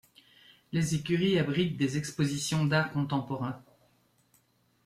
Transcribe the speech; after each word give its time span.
Les 0.71 0.95
écuries 0.95 1.37
abritent 1.37 1.77
des 1.77 1.97
expositions 1.99 2.65
d'art 2.65 2.91
contemporain. 2.91 3.61